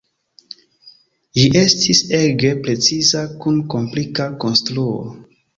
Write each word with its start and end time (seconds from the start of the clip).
Ĝi 1.39 1.43
estis 1.61 2.01
ege 2.21 2.53
preciza 2.65 3.23
kun 3.45 3.63
komplika 3.75 4.29
konstruo. 4.47 4.99